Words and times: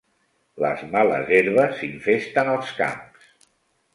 Les 0.63 0.79
males 0.95 1.29
herbes 1.39 1.83
infesten 1.87 2.51
els 2.53 2.71
camps. 2.79 3.29